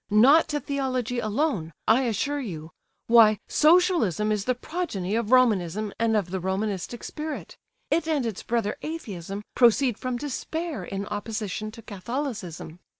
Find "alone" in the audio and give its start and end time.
1.19-1.73